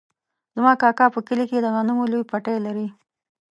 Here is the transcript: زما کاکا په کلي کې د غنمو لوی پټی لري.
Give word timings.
زما 0.55 0.73
کاکا 0.81 1.05
په 1.15 1.19
کلي 1.27 1.45
کې 1.49 1.57
د 1.61 1.67
غنمو 1.75 2.09
لوی 2.11 2.23
پټی 2.31 2.57
لري. 2.65 2.87